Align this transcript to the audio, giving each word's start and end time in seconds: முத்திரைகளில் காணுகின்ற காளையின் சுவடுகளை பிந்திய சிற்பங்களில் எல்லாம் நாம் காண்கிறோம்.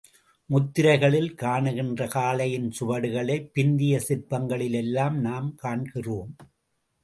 முத்திரைகளில் 0.49 1.29
காணுகின்ற 1.33 2.07
காளையின் 2.07 2.67
சுவடுகளை 2.79 3.37
பிந்திய 3.53 3.99
சிற்பங்களில் 3.99 4.73
எல்லாம் 4.73 5.19
நாம் 5.19 5.55
காண்கிறோம். 5.55 6.31